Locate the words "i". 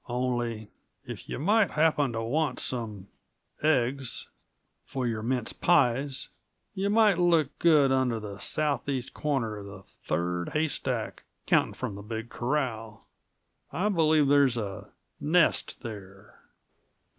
13.71-13.89